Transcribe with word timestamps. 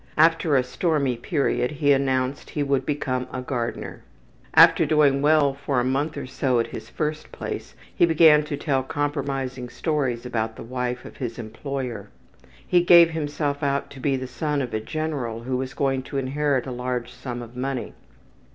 After 0.17 0.55
a 0.55 0.63
stormy 0.63 1.15
period 1.15 1.69
he 1.73 1.91
announced 1.93 2.49
he 2.49 2.63
would 2.63 2.87
become 2.87 3.27
a 3.31 3.43
gardener. 3.43 4.01
After 4.55 4.83
doing 4.83 5.21
well 5.21 5.53
for 5.53 5.79
a 5.79 5.83
month 5.83 6.17
or 6.17 6.25
so 6.25 6.59
at 6.59 6.65
his 6.73 6.89
first 6.89 7.31
place 7.31 7.75
he 7.95 8.07
began 8.07 8.41
to 8.45 8.57
tell 8.57 8.81
compromising 8.81 9.69
stories 9.69 10.25
about 10.25 10.55
the 10.55 10.63
wife 10.63 11.05
of 11.05 11.17
his 11.17 11.37
employer. 11.37 12.09
He 12.65 12.81
gave 12.81 13.11
himself 13.11 13.61
out 13.61 13.91
to 13.91 13.99
be 13.99 14.15
the 14.15 14.25
son 14.25 14.59
of 14.63 14.73
a 14.73 14.79
general 14.79 15.43
who 15.43 15.55
was 15.57 15.75
going 15.75 16.01
to 16.09 16.17
inherit 16.17 16.65
a 16.65 16.71
large 16.71 17.11
sum 17.11 17.43
of 17.43 17.55
money. 17.55 17.93